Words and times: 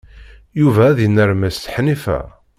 Yuba 0.59 0.83
ad 0.87 0.99
inermes 1.05 1.57
Ḥnifa. 1.73 2.19